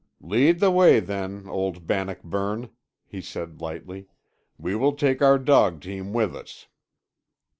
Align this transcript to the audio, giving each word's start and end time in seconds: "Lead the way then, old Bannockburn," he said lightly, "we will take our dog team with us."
"Lead 0.21 0.57
the 0.59 0.71
way 0.71 0.99
then, 0.99 1.47
old 1.47 1.85
Bannockburn," 1.85 2.71
he 3.05 3.21
said 3.21 3.61
lightly, 3.61 4.07
"we 4.57 4.75
will 4.75 4.93
take 4.95 5.21
our 5.21 5.37
dog 5.37 5.79
team 5.79 6.11
with 6.11 6.35
us." 6.35 6.65